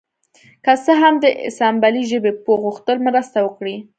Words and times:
که 0.63 0.73
څه 0.83 0.93
هم 1.01 1.15
د 1.23 1.25
اسامبلۍ 1.49 2.03
ژبې 2.11 2.31
پوه 2.43 2.57
غوښتل 2.65 2.97
مرسته 3.07 3.37
وکړي 3.41 3.75